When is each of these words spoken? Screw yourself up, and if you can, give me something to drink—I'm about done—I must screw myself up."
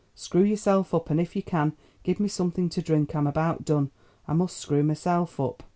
Screw 0.15 0.41
yourself 0.41 0.95
up, 0.95 1.11
and 1.11 1.21
if 1.21 1.35
you 1.35 1.43
can, 1.43 1.73
give 2.01 2.19
me 2.19 2.27
something 2.27 2.69
to 2.69 2.81
drink—I'm 2.81 3.27
about 3.27 3.63
done—I 3.63 4.33
must 4.33 4.57
screw 4.57 4.81
myself 4.81 5.39
up." 5.39 5.61